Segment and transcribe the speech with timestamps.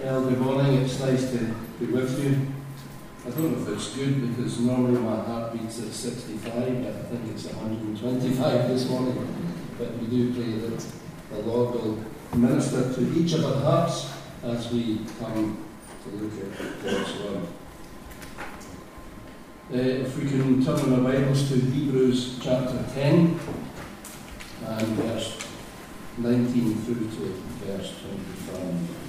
[0.00, 0.74] Well, good morning.
[0.82, 1.38] It's nice to
[1.80, 2.46] be with you.
[3.26, 6.52] I don't know if it's good because normally my heart beats at 65,
[6.84, 9.56] but I think it's 125 this morning.
[9.76, 10.86] But we do pray that
[11.32, 14.08] the Lord will minister to each of our hearts
[14.44, 15.66] as we come
[16.04, 17.48] to look at God's Word.
[19.72, 23.40] Uh, if we can turn our Bibles to Hebrews chapter 10
[24.64, 25.44] and verse
[26.18, 27.94] 19 through to verse
[28.46, 29.07] 25.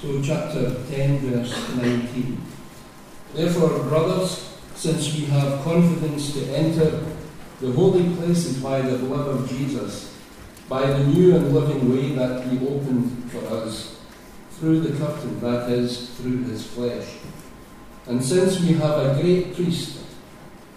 [0.00, 2.40] So, chapter 10, verse 19.
[3.34, 7.04] Therefore, brothers, since we have confidence to enter
[7.60, 10.16] the holy places by the blood of Jesus,
[10.68, 14.00] by the new and living way that He opened for us,
[14.52, 17.06] through the curtain, that is, through His flesh.
[18.06, 19.99] And since we have a great priest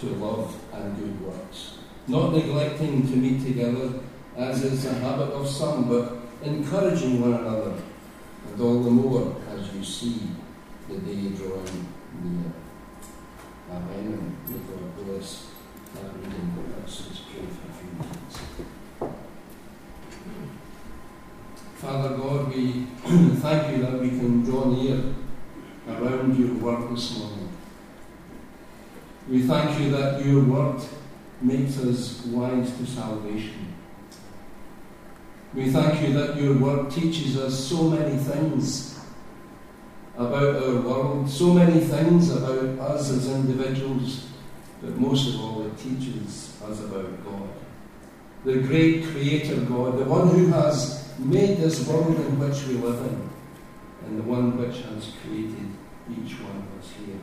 [0.00, 4.00] to love and good works, not neglecting to meet together,
[4.36, 7.74] as is the habit of some, but encouraging one another
[8.46, 10.30] and all the more as you see
[10.88, 11.88] the day drawing
[12.22, 12.52] near.
[13.70, 14.36] Amen.
[14.46, 15.46] May God bless
[15.94, 16.54] that reading.
[16.78, 18.38] Let's just pray for a few minutes.
[21.76, 22.86] Father God, we
[23.40, 25.14] thank you that we can draw near
[25.88, 27.57] around your work this morning.
[29.28, 30.80] We thank you that your word
[31.42, 33.74] makes us wise to salvation.
[35.52, 38.98] We thank you that your word teaches us so many things
[40.16, 44.26] about our world, so many things about us as individuals,
[44.80, 47.48] but most of all, it teaches us about God.
[48.44, 53.00] The great Creator God, the one who has made this world in which we live
[53.06, 53.28] in,
[54.06, 55.68] and the one which has created
[56.10, 57.18] each one of us here.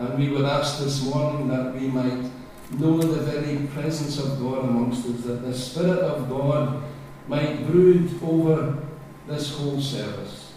[0.00, 2.30] And we were asked this morning that we might
[2.78, 6.82] know the very presence of God amongst us, that the Spirit of God
[7.28, 8.78] might brood over
[9.28, 10.54] this whole service.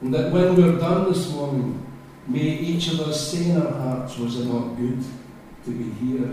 [0.00, 1.84] And that when we're done this morning,
[2.28, 5.02] may each of us say in our hearts, was it not good
[5.64, 6.32] to be here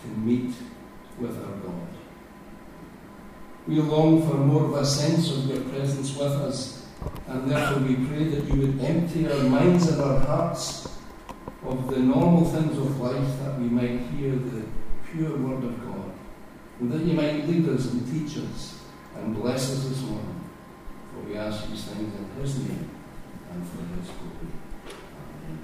[0.00, 0.54] to meet
[1.18, 1.88] with our God?
[3.66, 6.86] We long for more of a sense of your presence with us,
[7.26, 10.88] and therefore we pray that you would empty our minds and our hearts
[11.64, 14.64] of the normal things of life that we might hear the
[15.10, 16.12] pure word of God,
[16.80, 18.82] and that you might lead us and teach us
[19.16, 20.40] and bless us this morning.
[21.12, 22.90] For we ask these things in his name
[23.52, 24.52] and for his glory.
[24.86, 25.58] Amen.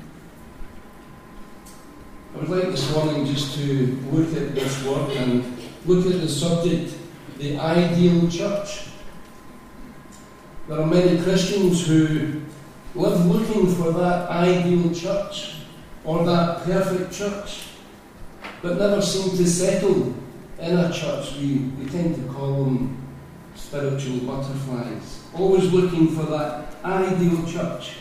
[2.34, 6.28] I would like this morning just to look at this word and look at the
[6.28, 6.94] subject,
[7.38, 8.88] the ideal church.
[10.68, 12.42] There are many Christians who
[12.94, 15.55] live looking for that ideal church
[16.06, 17.66] or that perfect church,
[18.62, 20.14] but never seem to settle
[20.60, 21.34] in a church.
[21.34, 23.06] We, we tend to call them
[23.56, 27.96] spiritual butterflies, always looking for that ideal church.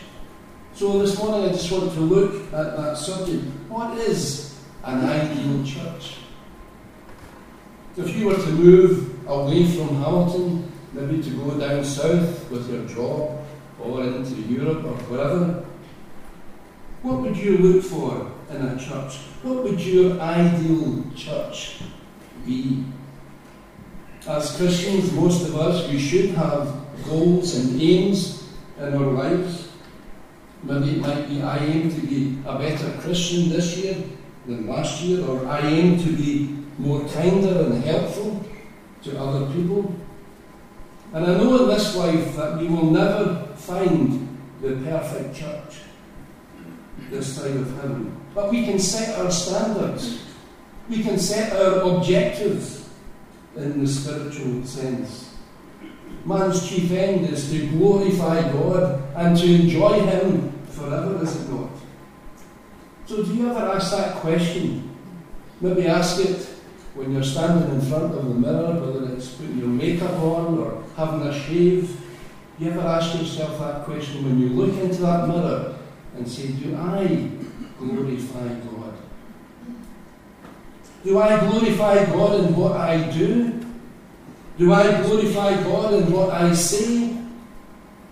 [0.74, 3.42] So this morning I just want to look at that subject.
[3.68, 6.18] What is an ideal church?
[7.96, 12.84] If you were to move away from Hamilton, maybe to go down south with your
[12.86, 13.42] job
[13.80, 15.64] or into Europe or wherever,
[17.02, 19.18] what would you look for in a church?
[19.42, 21.80] What would your ideal church
[22.44, 22.84] be?
[24.26, 26.74] As Christians, most of us, we should have
[27.08, 28.48] goals and aims
[28.78, 29.68] in our lives.
[30.62, 33.96] Maybe it might be I aim to be a better Christian this year
[34.46, 38.44] than last year, or I aim to be more kinder and helpful
[39.04, 39.94] to other people.
[41.12, 45.85] And I know in this life that we will never find the perfect church
[47.10, 48.14] this side of heaven.
[48.34, 50.24] But we can set our standards.
[50.88, 52.88] We can set our objectives
[53.56, 55.34] in the spiritual sense.
[56.24, 61.70] Man's chief end is to glorify God and to enjoy Him forever, is it not?
[63.06, 64.96] So, do you ever ask that question?
[65.60, 66.42] Maybe ask it
[66.94, 70.82] when you're standing in front of the mirror, whether it's putting your makeup on or
[70.96, 72.00] having a shave.
[72.58, 75.75] You ever ask yourself that question when you look into that mirror
[76.16, 77.30] and say, Do I
[77.78, 78.94] glorify God?
[81.04, 83.64] Do I glorify God in what I do?
[84.58, 87.16] Do I glorify God in what I say?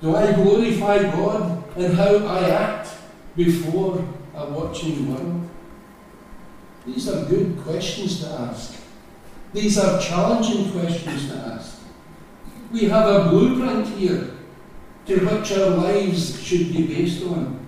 [0.00, 2.88] Do I glorify God in how I act
[3.34, 4.04] before
[4.34, 5.48] a watching world?
[6.86, 8.76] These are good questions to ask.
[9.54, 11.80] These are challenging questions to ask.
[12.70, 14.30] We have a blueprint here
[15.06, 17.63] to which our lives should be based on.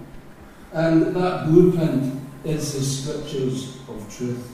[0.77, 4.47] And that blueprint is the scriptures of truth.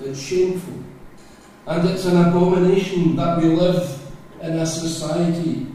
[0.00, 0.78] It's shameful.
[1.66, 4.00] And it's an abomination that we live
[4.40, 5.66] in a society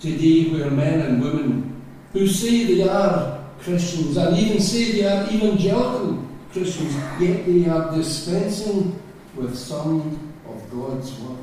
[0.00, 1.80] today where men and women
[2.12, 7.94] who say they are Christians and even say they are evangelical Christians, yet they are
[7.94, 9.00] dispensing
[9.36, 11.38] with some of God's word.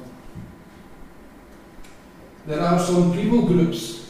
[2.47, 4.02] There are some people groups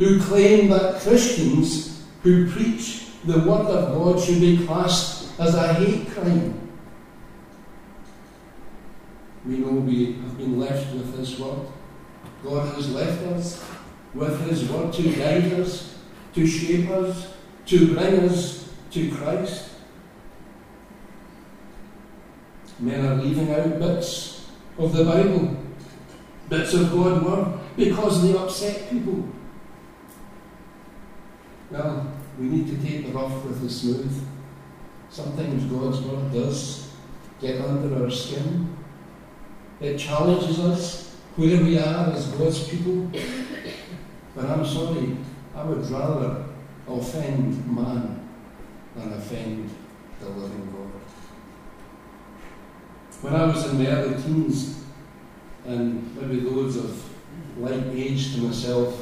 [0.00, 5.74] who claim that Christians who preach the word of God should be classed as a
[5.74, 6.58] hate crime.
[9.44, 11.66] We know we have been left with His word.
[12.42, 13.62] God has left us
[14.14, 15.98] with His word to guide us,
[16.32, 17.34] to shape us,
[17.66, 19.68] to bring us to Christ.
[22.78, 24.46] Men are leaving out bits
[24.78, 25.58] of the Bible,
[26.48, 29.28] bits of God's word, because they upset people.
[31.70, 34.26] Well, we need to take the rough with the smooth.
[35.08, 36.92] Sometimes God's word does
[37.40, 38.76] get under our skin.
[39.80, 43.10] It challenges us where we are as God's people.
[44.34, 45.16] But I'm sorry,
[45.54, 46.44] I would rather
[46.88, 48.28] offend man
[48.96, 49.70] than offend
[50.20, 50.90] the living God.
[53.22, 54.84] When I was in my early teens,
[55.66, 57.10] and maybe those of
[57.58, 58.99] like age to myself,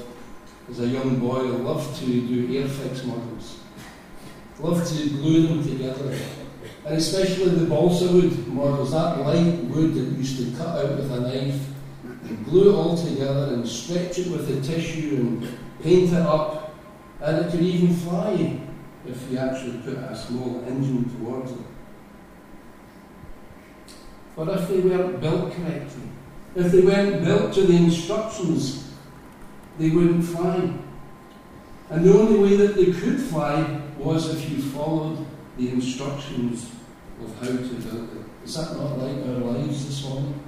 [0.71, 3.59] as a young boy, I loved to do Airfix models.
[4.59, 6.17] Loved to glue them together.
[6.85, 10.97] And especially the balsa wood models, that light wood that you used to cut out
[10.97, 11.61] with a knife,
[12.25, 16.75] and glue it all together and stretch it with the tissue and paint it up.
[17.21, 18.61] And it could even fly
[19.07, 21.59] if you actually put a small engine towards it.
[24.37, 26.03] But if they weren't built correctly,
[26.55, 28.88] if they weren't built to the instructions,
[29.79, 30.73] they wouldn't fly.
[31.91, 35.27] And the only way that they could fly was if you followed
[35.57, 36.71] the instructions
[37.23, 38.25] of how to build it.
[38.45, 40.41] Is that not like our lives this morning?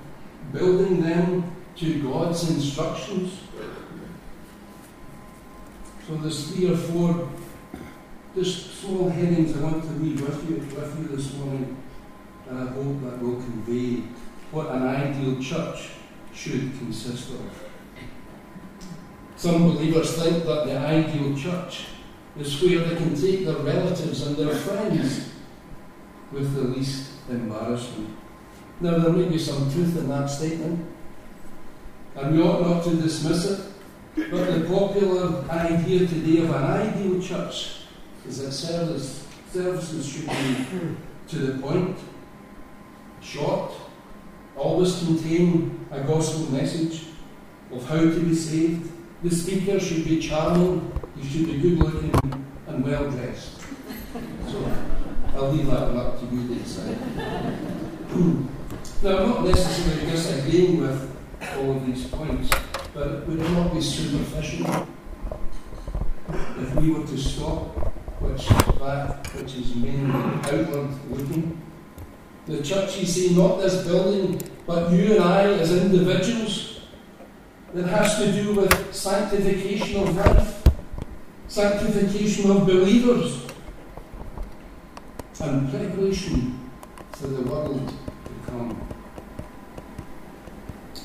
[0.52, 3.40] Building them to God's instructions.
[6.06, 7.30] So there's three or four
[8.34, 11.76] just small headings I want to leave with you, with you this morning
[12.50, 14.02] and I hope that will convey
[14.50, 15.90] what an ideal church
[16.34, 17.69] should consist of.
[19.40, 21.86] Some believers think that the ideal church
[22.38, 25.30] is where they can take their relatives and their friends
[26.30, 28.18] with the least embarrassment.
[28.82, 30.86] Now, there may be some truth in that statement,
[32.16, 33.60] and we ought not to dismiss it,
[34.30, 37.76] but the popular idea today of an ideal church
[38.28, 40.66] is that service, services should be
[41.28, 41.96] to the point,
[43.22, 43.72] short,
[44.54, 47.04] always contain a gospel message
[47.72, 48.99] of how to be saved.
[49.22, 52.12] The speaker should be charming, he should be good looking
[52.66, 53.60] and well dressed.
[54.48, 54.72] So
[55.34, 56.98] I'll leave that one up to you to decide.
[59.02, 61.16] now, I'm not necessarily disagreeing with
[61.56, 62.50] all of these points,
[62.94, 64.86] but would it not be superficial
[66.32, 67.76] if we were to stop
[68.20, 71.60] which that which is mainly outward looking
[72.46, 76.69] the church, you see, not this building, but you and I as individuals.
[77.72, 80.64] That has to do with sanctification of life,
[81.46, 83.46] sanctification of believers,
[85.40, 86.68] and preparation
[87.12, 88.88] for the world to come.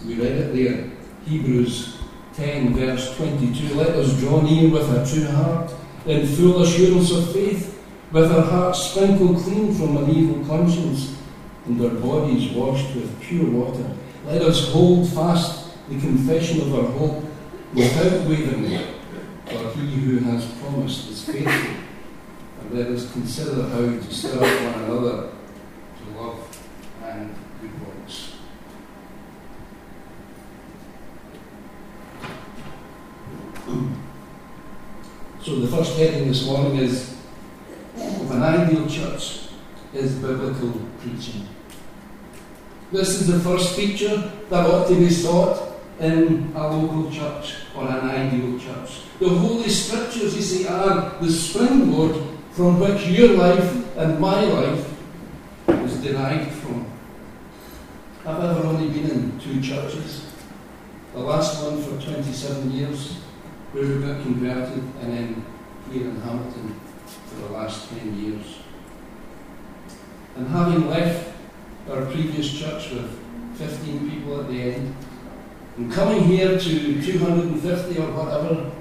[0.07, 0.89] We read it there,
[1.27, 1.99] Hebrews
[2.33, 3.75] 10, verse 22.
[3.75, 5.71] Let us draw near with a true heart,
[6.07, 7.79] in full assurance of faith,
[8.11, 11.15] with our hearts sprinkled clean from an evil conscience
[11.65, 13.91] and our bodies washed with pure water.
[14.25, 17.23] Let us hold fast the confession of our hope
[17.73, 18.95] without wavering,
[19.45, 21.75] for he who has promised is faithful.
[22.61, 26.67] And let us consider how to stir one another to love
[27.03, 28.35] and good works.
[35.43, 37.15] So the first heading this morning is
[37.95, 39.49] an ideal church
[39.93, 41.47] is biblical preaching.
[42.91, 47.87] This is the first feature that ought to be sought in a local church or
[47.87, 49.01] an ideal church.
[49.19, 52.21] The Holy Scriptures, you see, are the springboard
[52.51, 54.93] from which your life and my life
[55.67, 56.85] is derived from.
[58.25, 60.25] I've ever only been in two churches.
[61.13, 63.13] The last one for 27 years,
[63.71, 65.45] where we got converted, and then
[65.91, 66.79] here in Hamilton
[67.27, 68.57] for the last 10 years.
[70.35, 71.33] And having left
[71.89, 73.19] our previous church with
[73.55, 74.95] 15 people at the end,
[75.77, 78.71] and coming here to 250 or whatever,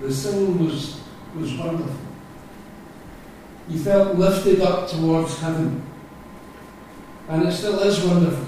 [0.00, 1.00] the singing was,
[1.36, 1.96] was wonderful.
[3.68, 5.82] You felt lifted up towards heaven.
[7.28, 8.46] And it still is wonderful.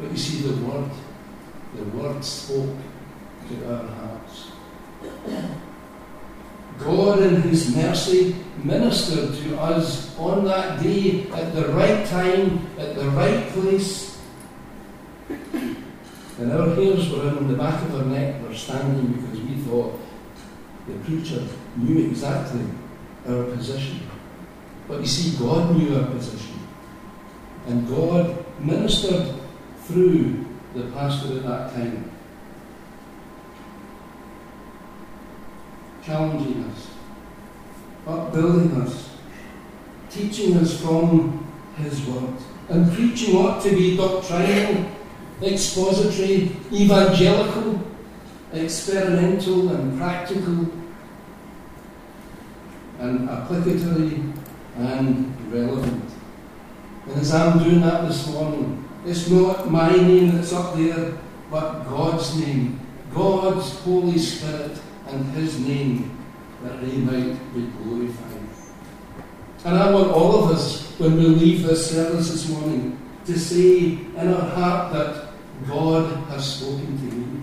[0.00, 0.90] But you see, the Word,
[1.76, 2.76] the Word spoke
[3.48, 4.50] to our hearts.
[6.78, 8.34] God, in His mercy,
[8.64, 14.15] ministered to us on that day at the right time, at the right place.
[16.38, 19.98] And our hairs were on the back of our neck, were standing because we thought
[20.86, 21.42] the preacher
[21.76, 22.60] knew exactly
[23.26, 24.00] our position.
[24.86, 26.60] But you see, God knew our position.
[27.66, 29.34] And God ministered
[29.84, 32.10] through the pastor at that time.
[36.06, 36.88] challenging us,
[38.06, 39.10] upbuilding us,
[40.08, 41.44] teaching us from
[41.76, 42.34] His Word,
[42.68, 44.88] and preaching ought to be doctrinal,
[45.42, 47.80] expository, evangelical,
[48.52, 50.66] experimental, and practical,
[52.98, 54.22] and applicatory
[54.76, 56.04] and relevant.
[57.06, 61.18] And as I'm doing that this morning, it's not my name that's up there,
[61.50, 62.80] but God's name,
[63.14, 64.78] God's Holy Spirit
[65.08, 66.16] and His name,
[66.62, 68.40] that they might be glorified.
[69.64, 73.98] And I want all of us, when we leave this service this morning, to say
[74.16, 75.25] in our heart that
[75.64, 77.42] God has spoken to me.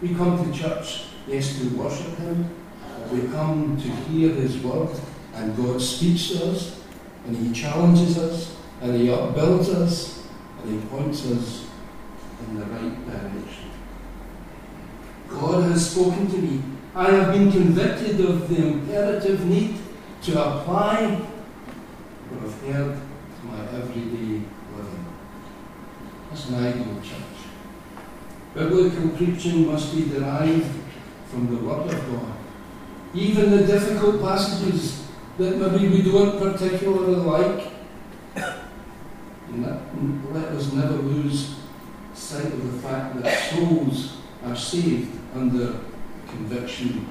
[0.00, 2.48] We come to church, yes, to worship Him.
[3.10, 4.88] We come to hear His word,
[5.34, 6.80] and God speaks to us,
[7.26, 10.26] and He challenges us, and He upbuilds us,
[10.62, 11.66] and He points us
[12.46, 13.70] in the right direction.
[15.28, 16.62] God has spoken to me.
[16.94, 19.78] I have been convicted of the imperative need
[20.22, 21.14] to apply
[22.28, 24.46] what I've heard to my everyday
[26.32, 27.44] That's an ideal church.
[28.54, 30.66] Biblical preaching must be derived
[31.26, 32.32] from the Word of God.
[33.12, 37.70] Even the difficult passages that maybe we don't particularly like,
[39.50, 41.56] let us never lose
[42.14, 45.80] sight of the fact that souls are saved under
[46.28, 47.06] conviction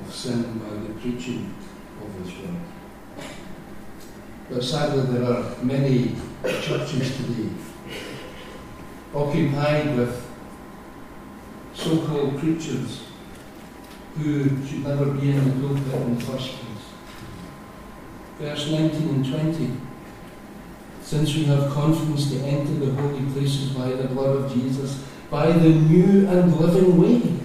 [0.00, 1.52] of sin by the preaching
[2.00, 2.54] of His Word.
[4.48, 6.14] But sadly, there are many
[6.62, 7.50] churches today
[9.14, 10.24] occupied with
[11.74, 13.04] so called preachers
[14.18, 16.74] who should never be in the pulpit in the first place.
[18.38, 19.76] Verse 19 and 20.
[21.02, 25.50] Since we have confidence to enter the holy places by the blood of Jesus, by
[25.52, 27.40] the new and living way.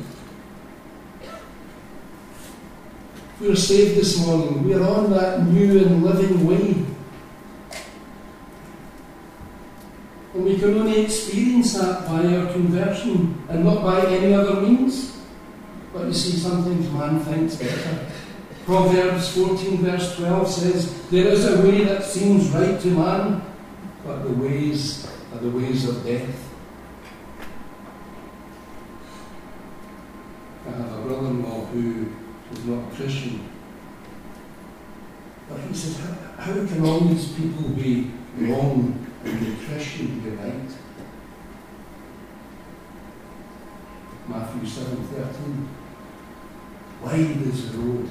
[3.39, 4.63] We're saved this morning.
[4.63, 6.85] We're on that new and living way.
[10.33, 15.17] And we can only experience that by our conversion and not by any other means.
[15.91, 18.05] But you see, sometimes man thinks better.
[18.65, 23.41] Proverbs 14, verse 12 says, There is a way that seems right to man,
[24.05, 26.49] but the ways are the ways of death.
[30.67, 32.13] I have a brother in law who
[32.51, 33.49] is not a Christian.
[35.49, 40.71] But he says, how, how can all these people be wrong and the Christian right?
[44.27, 45.67] Matthew 7:13.
[47.03, 48.09] Wide is the road.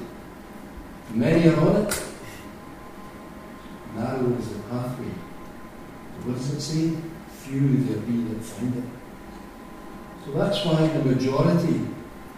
[1.13, 2.03] Many are on it.
[3.95, 5.13] Narrow is the pathway.
[6.23, 6.97] What does it say?
[7.29, 8.83] Few there be that find it.
[10.25, 11.87] So that's why the majority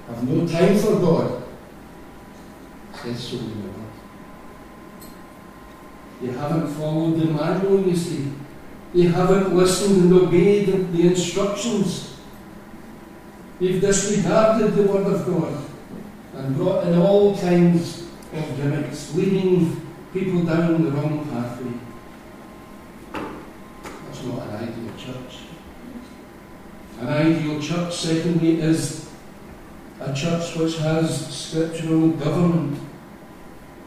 [0.07, 1.43] have no time for God.
[3.01, 3.93] Says so in the word.
[6.21, 8.31] They haven't followed the manual, you see.
[8.93, 12.17] They haven't listened and obeyed the instructions.
[13.60, 15.63] They've disregarded the word of God
[16.36, 21.71] and brought in all kinds of gimmicks, leading people down the wrong pathway.
[23.13, 25.38] That's not an ideal church.
[27.00, 29.10] An ideal church, secondly, is
[30.00, 32.77] a church which has scriptural government,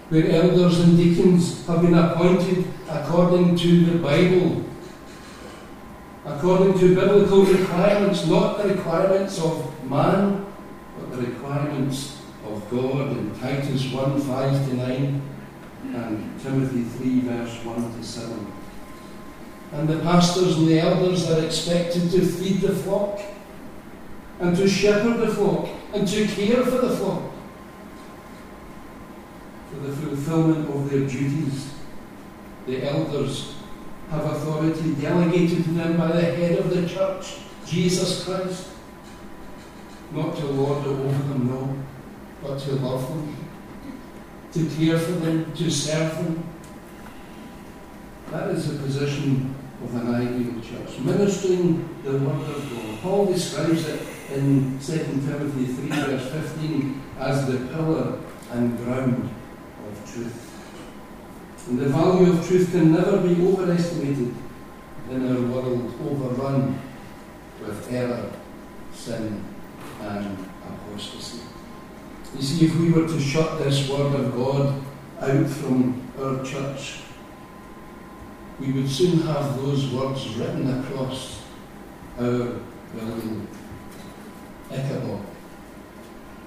[0.08, 4.64] where elders and deacons have been appointed according to the Bible,
[6.24, 10.46] according to biblical requirements, not the requirements of man,
[10.98, 15.22] but the requirements of God in Titus 1 5 to 9
[15.94, 18.52] and Timothy 3 verse 1 to 7.
[19.72, 23.20] And the pastors and the elders are expected to feed the flock
[24.40, 27.22] and to shepherd the flock and to care for the flock
[29.70, 31.72] for the fulfillment of their duties.
[32.66, 33.54] The elders
[34.10, 38.68] have authority delegated to them by the head of the church, Jesus Christ.
[40.12, 41.76] Not to lord over them, no,
[42.42, 43.36] but to love them,
[44.52, 46.44] to care for them, to serve them.
[48.30, 53.00] That is the position of an ideal church, ministering the Word of God.
[53.02, 54.00] Paul describes it
[54.32, 58.18] in 2 Timothy 3, verse 15, as the pillar
[58.52, 59.30] and ground
[59.88, 60.43] of truth.
[61.66, 64.34] And the value of truth can never be overestimated
[65.10, 66.78] in our world overrun
[67.60, 68.30] with error,
[68.92, 69.42] sin,
[70.00, 71.40] and apostasy.
[72.36, 74.82] You see, if we were to shut this Word of God
[75.20, 77.00] out from our church,
[78.60, 81.42] we would soon have those words written across
[82.18, 82.60] our
[82.94, 83.48] building.
[84.70, 85.24] Ichabod,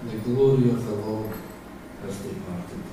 [0.06, 1.34] the glory of the Lord
[2.04, 2.84] has departed.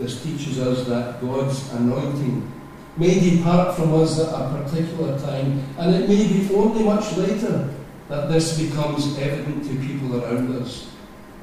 [0.00, 2.50] This teaches us that God's anointing
[2.96, 7.68] may depart from us at a particular time, and it may be only much later
[8.08, 10.86] that this becomes evident to people around us.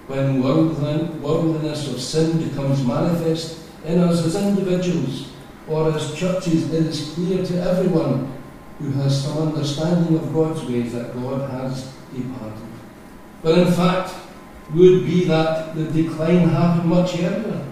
[0.07, 5.29] When worldliness of sin becomes manifest in us as individuals
[5.67, 8.33] or as churches, it is clear to everyone
[8.79, 12.67] who has some understanding of God's ways that God has departed.
[13.43, 14.15] But in fact,
[14.73, 17.65] would be that the decline happened much earlier.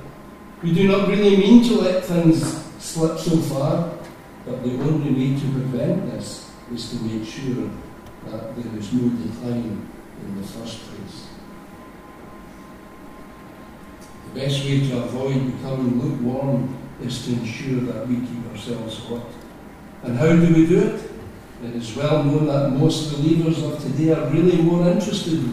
[0.66, 2.42] We do not really mean to let things
[2.80, 3.94] slip so far,
[4.48, 7.70] but the only way to prevent this is to make sure
[8.26, 9.88] that there is no decline
[10.24, 11.28] in the first place.
[14.34, 19.28] The best way to avoid becoming lukewarm is to ensure that we keep ourselves hot.
[20.02, 21.12] And how do we do it?
[21.64, 25.44] It is well known that most believers of today are really more interested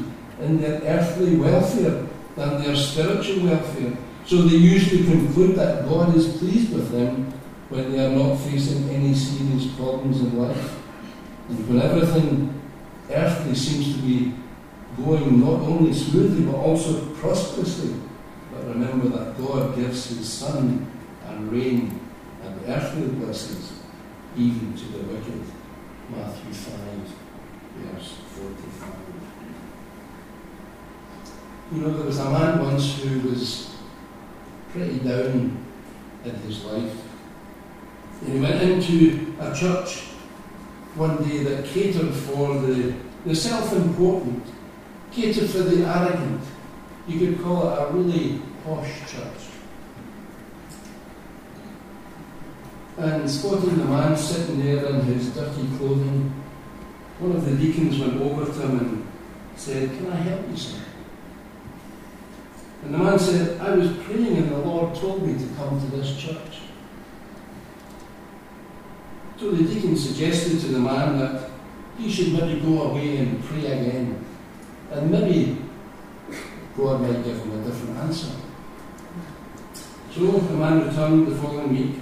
[0.40, 3.94] in their earthly welfare than their spiritual welfare.
[4.26, 7.32] So they usually conclude that God is pleased with them
[7.68, 10.78] when they are not facing any serious problems in life.
[11.48, 12.60] And when everything
[13.10, 14.34] earthly seems to be
[14.96, 17.94] going not only smoothly but also prosperously.
[18.52, 20.86] But remember that God gives His sun
[21.26, 22.00] and rain
[22.42, 23.72] and earthly blessings
[24.36, 25.42] even to the wicked.
[26.10, 26.74] Matthew 5,
[27.76, 28.88] verse 45.
[31.72, 33.74] You know, there was a man once who was
[34.72, 35.64] pretty down
[36.24, 36.92] in his life.
[38.22, 40.00] And he went into a church
[40.94, 42.94] one day that catered for the,
[43.26, 44.44] the self important,
[45.10, 46.42] catered for the arrogant.
[47.06, 49.48] You could call it a really posh church.
[52.98, 56.32] And spotting the man sitting there in his dirty clothing,
[57.18, 59.06] one of the deacons went over to him and
[59.56, 60.78] said, Can I help you, sir?
[62.82, 65.96] And the man said, I was praying and the Lord told me to come to
[65.96, 66.62] this church.
[69.38, 71.50] So the deacon suggested to the man that
[71.98, 74.24] he should maybe go away and pray again.
[74.90, 75.58] And maybe
[76.76, 78.32] God might give him a different answer.
[80.14, 81.96] So the man returned the following week,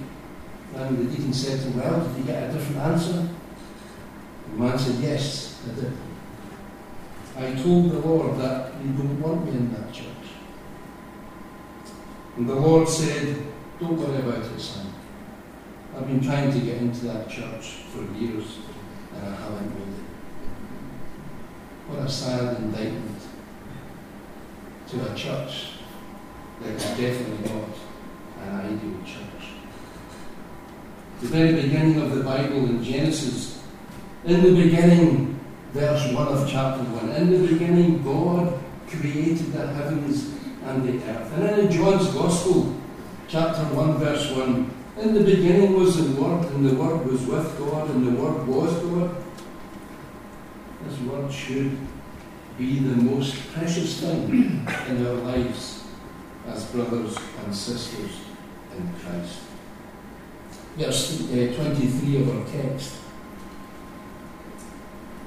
[0.75, 3.29] and the deacon said to him, Well, did you get a different answer?
[4.51, 5.93] The man said, Yes, I did.
[7.37, 10.10] I told the Lord that you don't want me in that church.
[12.37, 13.43] And the Lord said,
[13.79, 14.93] Don't worry about it, son.
[15.95, 18.59] I've been trying to get into that church for years
[19.15, 20.03] and I haven't it.
[21.87, 23.21] What a sad indictment
[24.87, 25.71] to a church
[26.61, 27.69] that is definitely not
[28.41, 29.49] an ideal church.
[31.19, 33.61] The very beginning of the Bible in Genesis,
[34.23, 35.39] in the beginning,
[35.73, 41.33] verse 1 of chapter 1, in the beginning God created the heavens and the earth.
[41.33, 42.75] And in John's Gospel,
[43.27, 47.57] chapter 1, verse 1, in the beginning was the Word, and the Word was with
[47.57, 49.15] God, and the Word was God.
[50.85, 51.77] This Word should
[52.57, 55.83] be the most precious thing in our lives
[56.47, 58.11] as brothers and sisters
[58.77, 59.39] in Christ.
[60.75, 62.95] Verse uh, 23 of our text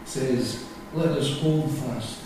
[0.05, 2.20] says, Let us hold fast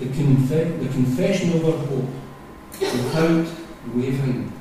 [0.00, 0.48] the, conf-
[0.80, 2.10] the confession of our hope
[2.80, 3.46] without
[3.94, 4.52] wavering.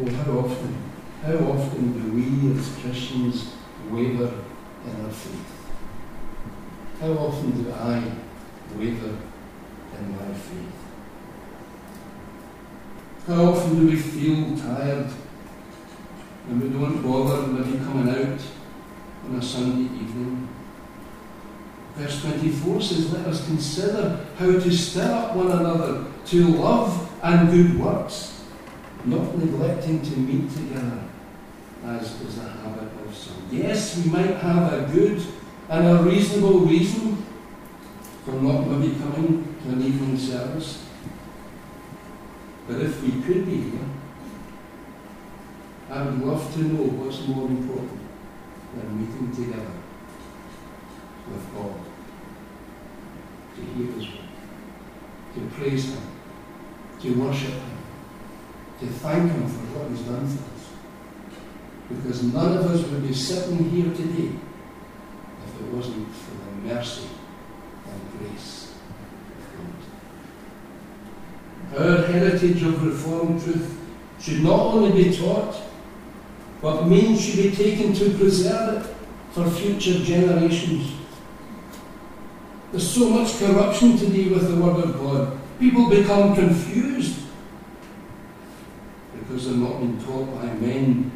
[0.00, 0.76] Oh, how often,
[1.22, 3.54] how often do we as Christians
[3.90, 4.32] waver
[4.86, 5.50] in our faith?
[7.00, 8.02] How often do I
[8.76, 9.16] waver
[9.98, 10.74] in my faith.
[13.26, 15.10] How often do we feel tired
[16.48, 18.40] and we don't bother maybe coming out
[19.26, 20.48] on a Sunday evening?
[21.96, 27.50] Verse 24 says, Let us consider how to stir up one another to love and
[27.50, 28.42] good works,
[29.04, 31.04] not neglecting to meet together,
[31.84, 33.46] as is the habit of some.
[33.50, 35.22] Yes, we might have a good
[35.68, 37.24] and a reasonable reason
[38.24, 40.84] for not maybe coming to an evening service.
[42.66, 43.88] But if we could be here,
[45.90, 48.00] I would love to know what's more important
[48.74, 49.83] than meeting together
[51.28, 51.74] with God,
[53.56, 54.28] to hear His word,
[55.34, 56.02] to praise Him,
[57.00, 57.78] to worship Him,
[58.80, 60.64] to thank Him for what He's done for us.
[61.88, 64.30] Because none of us would be sitting here today
[65.46, 67.08] if it wasn't for the mercy
[67.86, 68.74] and grace
[69.38, 69.44] of
[71.74, 71.86] God.
[71.86, 73.78] Our heritage of Reformed truth
[74.20, 75.54] should not only be taught,
[76.62, 78.94] but means should be taken to preserve it
[79.32, 80.92] for future generations.
[82.74, 85.38] There's so much corruption today with the Word of God.
[85.60, 87.20] People become confused
[89.16, 91.12] because they're not being taught by men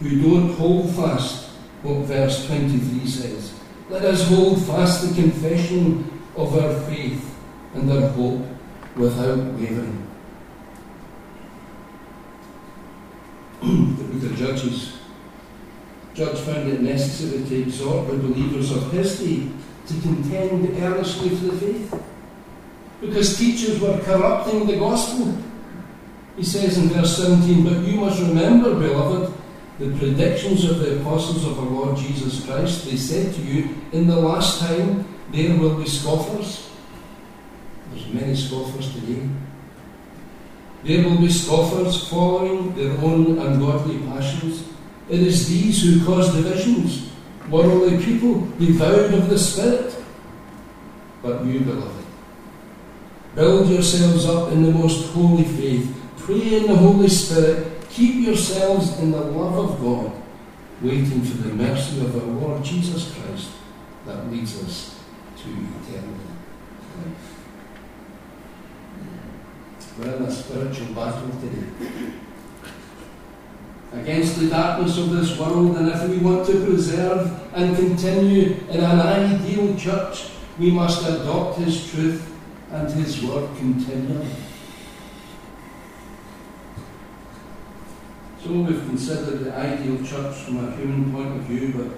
[0.00, 1.50] who don't hold fast
[1.82, 3.52] what verse 23 says.
[3.90, 7.36] Let us hold fast the confession of our faith
[7.74, 8.46] and our hope
[8.96, 10.08] without wavering.
[13.60, 14.96] the book of Jude's.
[16.14, 19.48] Jude found it necessary to exhort the believers of his day
[19.86, 22.02] to contend earnestly for the faith.
[23.00, 25.36] Because teachers were corrupting the gospel.
[26.36, 29.32] He says in verse 17, But you must remember, beloved,
[29.78, 32.84] the predictions of the apostles of our Lord Jesus Christ.
[32.84, 36.70] They said to you, In the last time there will be scoffers.
[37.90, 39.28] There's many scoffers today.
[40.84, 44.64] There will be scoffers following their own ungodly passions.
[45.08, 47.11] It is these who cause divisions,
[47.52, 49.94] worldly people devoured of the Spirit.
[51.22, 52.04] But you, beloved,
[53.36, 58.98] build yourselves up in the most holy faith, pray in the Holy Spirit, keep yourselves
[58.98, 60.12] in the love of God,
[60.80, 63.50] waiting for the mercy of our Lord Jesus Christ
[64.06, 64.98] that leads us
[65.36, 66.16] to eternal
[66.96, 67.28] life.
[69.98, 72.12] We're in a spiritual battle today
[73.92, 78.80] against the darkness of this world, and if we want to preserve and continue in
[78.80, 82.34] an ideal church, we must adopt His truth
[82.70, 84.28] and His word continually.
[88.42, 91.88] So we've considered the ideal church from a human point of view, but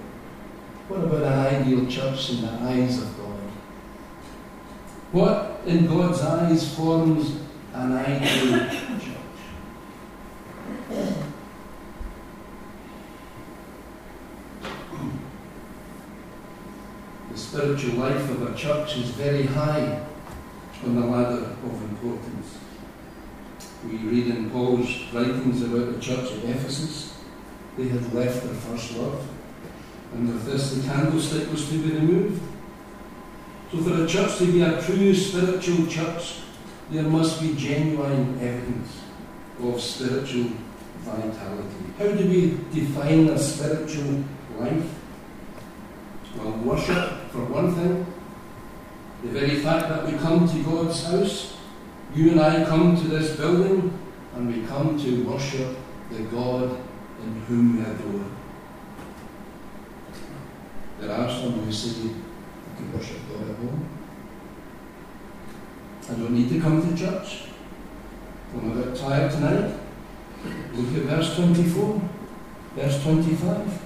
[0.88, 3.40] what about an ideal church in the eyes of God?
[5.12, 7.36] What in God's eyes forms
[7.72, 8.80] an ideal church?
[17.30, 17.40] The
[17.76, 20.00] spiritual life of a church is very high
[20.84, 22.58] on the ladder of importance.
[23.84, 27.16] We read in Paul's writings about the church at Ephesus.
[27.76, 29.26] They had left their first love.
[30.12, 32.40] And with this, the candlestick was to be removed.
[33.72, 36.42] So, for a church to be a true spiritual church,
[36.92, 39.00] there must be genuine evidence
[39.60, 40.52] of spiritual
[40.98, 41.92] vitality.
[41.98, 44.22] How do we define a spiritual
[44.60, 44.94] life?
[46.36, 48.06] Well, worship, for one thing.
[49.24, 51.56] The very fact that we come to God's house,
[52.14, 53.98] you and I come to this building,
[54.34, 55.76] and we come to worship
[56.12, 56.78] the God
[57.20, 58.24] in whom we adore.
[61.00, 63.88] There are some who say, I can worship God at home.
[66.08, 67.44] I don't need to come to church.
[68.54, 69.74] I'm a bit tired tonight.
[70.74, 72.10] Look at verse 24,
[72.76, 73.83] verse 25.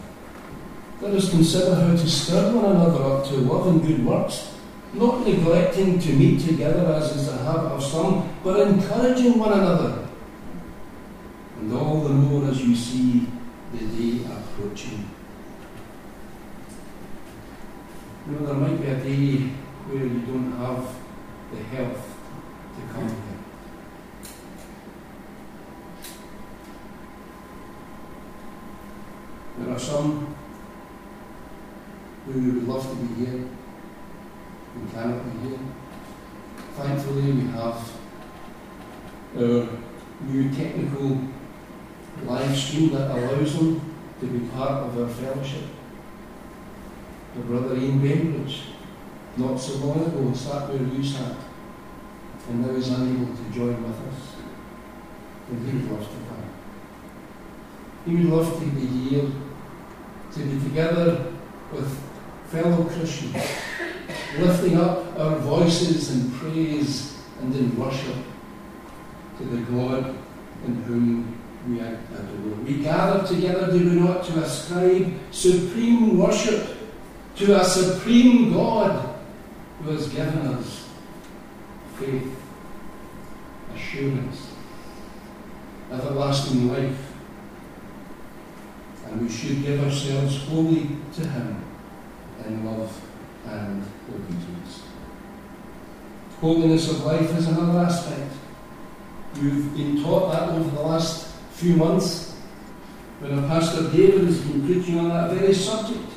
[1.01, 4.55] Let us consider how to stir one another up to love and good works,
[4.95, 10.09] not neglecting to meet together as is the habit of some, but encouraging one another.
[11.61, 13.29] And all the more as you see
[13.73, 15.09] the day approaching.
[18.27, 19.49] You know, there might be a day
[19.87, 20.85] where you don't have
[21.53, 22.17] the health
[22.75, 23.39] to come here.
[29.59, 30.28] There are some
[32.69, 33.49] love to be here
[34.77, 35.59] We cannot be here.
[36.77, 37.93] Thankfully, we have
[39.37, 39.69] our
[40.21, 41.21] new technical
[42.25, 45.65] live stream that allows them to be part of our fellowship.
[47.35, 48.63] The brother Ian Bainbridge
[49.37, 51.37] not so long ago sat where you sat
[52.49, 54.37] and now is unable to join with us.
[55.51, 56.45] And he would love to come.
[58.05, 59.31] He would love to be here,
[60.33, 61.33] to be together
[61.73, 62.08] with
[62.51, 63.37] fellow Christians,
[64.39, 68.17] lifting up our voices in praise and in worship
[69.39, 70.17] to the God
[70.65, 72.65] in whom we adore.
[72.65, 76.77] We gather together, do we not, to ascribe supreme worship
[77.37, 79.15] to a supreme God
[79.83, 80.89] who has given us
[81.99, 82.35] faith,
[83.75, 84.53] assurance,
[85.93, 87.13] everlasting life.
[89.07, 91.68] And we should give ourselves wholly to Him
[92.47, 93.01] in love
[93.47, 94.83] and obedience.
[96.41, 98.33] Holiness of life is another aspect.
[99.41, 102.37] You've been taught that over the last few months
[103.21, 106.09] when our Pastor David has been preaching on that very subject.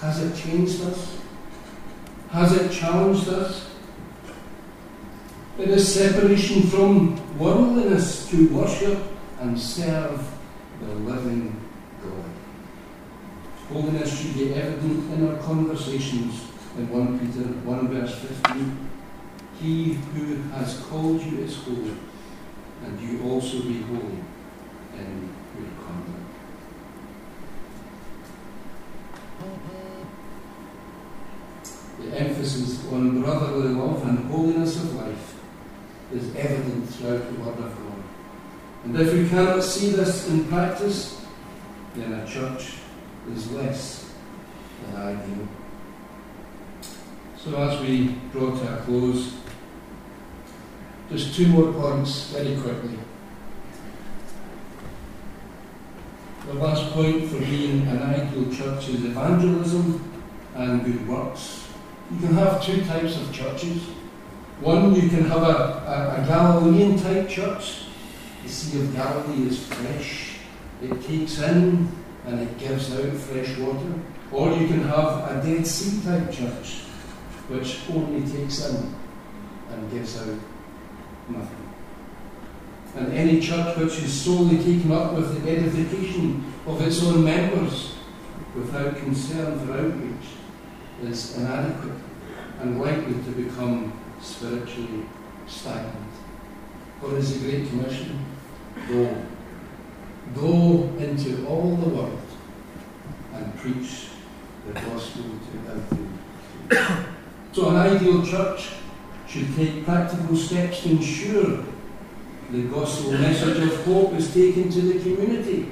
[0.00, 1.18] Has it changed us?
[2.30, 3.70] Has it challenged us?
[5.58, 8.98] It is separation from worldliness to worship
[9.38, 10.28] and serve
[10.80, 11.61] the living.
[13.72, 16.44] Holiness should be evident in our conversations
[16.76, 18.90] in 1 Peter 1 verse 15.
[19.58, 21.96] He who has called you is holy,
[22.84, 24.20] and you also be holy
[24.98, 26.28] in your conduct.
[31.98, 35.34] The emphasis on brotherly love and holiness of life
[36.12, 38.02] is evident throughout the Word of God.
[38.84, 41.24] And if we cannot see this in practice,
[41.94, 42.81] then a church
[43.30, 44.12] is less
[44.84, 45.48] than ideal.
[47.36, 49.34] So as we draw to a close,
[51.10, 52.98] just two more points very quickly.
[56.46, 60.10] The last point for being an ideal church is evangelism
[60.54, 61.68] and good works.
[62.10, 63.82] You can have two types of churches.
[64.60, 67.84] One, you can have a, a, a Galilean type church.
[68.42, 70.36] The Sea of Galilee is fresh,
[70.82, 71.88] it takes in
[72.26, 73.92] and it gives out fresh water.
[74.30, 76.82] Or you can have a Dead Sea type church,
[77.48, 78.94] which only takes in
[79.70, 80.38] and gives out
[81.28, 81.62] nothing.
[82.96, 87.94] And any church which is solely taken up with the edification of its own members
[88.54, 90.28] without concern for outreach
[91.02, 91.98] is inadequate
[92.60, 95.06] and likely to become spiritually
[95.46, 96.12] stagnant.
[97.00, 98.24] What is the Great Commission?
[98.88, 99.26] Go.
[100.34, 102.20] Go into all the world
[103.34, 104.08] and preach
[104.66, 107.06] the gospel to everyone.
[107.52, 108.70] so, an ideal church
[109.26, 111.64] should take practical steps to ensure
[112.50, 115.70] the gospel message of hope is taken to the community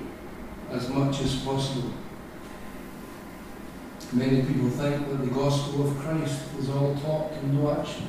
[0.71, 1.91] as much as possible.
[4.13, 8.09] Many people think that the gospel of Christ is all talk and no action.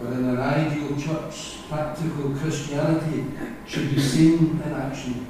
[0.00, 3.26] But in an ideal church, practical Christianity
[3.66, 5.26] should be seen in action.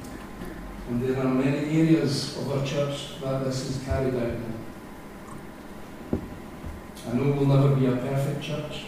[0.89, 4.53] And there are many areas of our church that this is carried out in.
[7.09, 8.85] I know we'll never be a perfect church,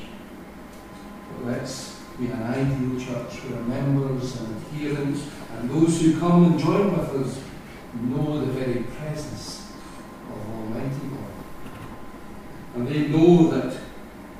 [1.30, 6.60] but let's be an ideal church where members and adherents and those who come and
[6.60, 7.44] join with us
[7.94, 9.74] know the very presence
[10.30, 12.76] of Almighty God.
[12.76, 13.83] And they know that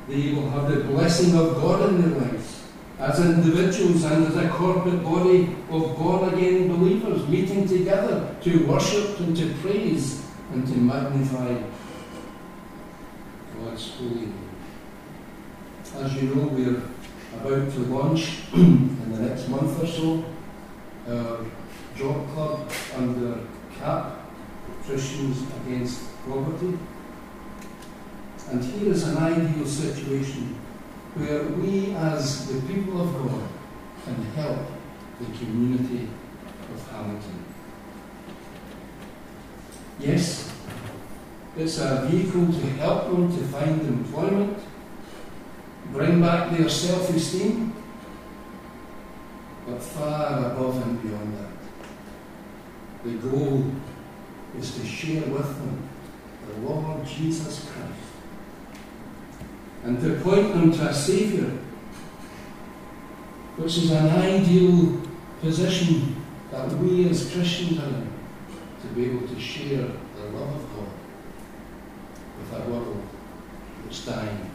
[0.08, 2.64] they will have the blessing of God in their lives
[3.00, 9.20] as individuals and as a corporate body of born again believers meeting together to worship
[9.20, 11.58] and to praise and to magnify
[13.60, 14.50] God's holy name.
[15.96, 16.82] As you know, we're
[17.34, 20.26] about to launch in the next month or so
[21.08, 21.46] our
[21.96, 23.40] job club under
[23.80, 24.20] CAP,
[24.86, 26.78] Christians Against Poverty.
[28.50, 30.56] And here is an ideal situation
[31.16, 33.50] where we, as the people of God,
[34.04, 34.60] can help
[35.20, 36.10] the community
[36.74, 37.46] of Hamilton.
[40.00, 40.52] Yes,
[41.56, 44.58] it's a vehicle to help them to find employment,
[45.92, 47.74] bring back their self esteem,
[49.68, 51.54] but far above and beyond that.
[53.06, 53.64] The goal
[54.58, 55.90] is to share with them
[56.48, 58.03] the Lord Jesus Christ
[59.84, 61.50] and to point them to a Saviour,
[63.58, 65.02] which is an ideal
[65.42, 66.16] position
[66.52, 68.14] that we as Christians are in,
[68.82, 70.90] to be able to share the love of God
[72.40, 73.02] with a world
[73.84, 74.52] that's dying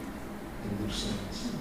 [0.63, 1.51] in their sins.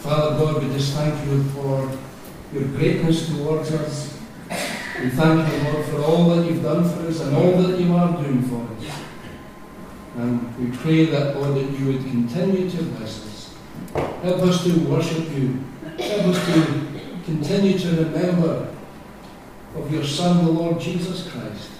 [0.00, 1.88] Father God, we just thank you for
[2.52, 4.11] your greatness towards us.
[5.00, 7.94] We thank you, Lord, for all that you've done for us and all that you
[7.94, 9.00] are doing for us.
[10.16, 13.54] And we pray that, Lord, that you would continue to bless us.
[13.94, 15.64] Help us to worship you.
[15.98, 16.86] Help us to
[17.24, 18.68] continue to remember
[19.74, 21.70] of your Son, the Lord Jesus Christ,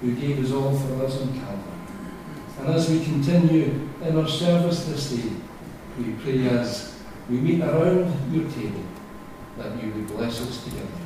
[0.00, 1.76] who gave his all for us on Calvary.
[2.58, 5.30] And as we continue in our service this day,
[5.98, 8.82] we pray as we meet around your table
[9.58, 11.05] that you would bless us together.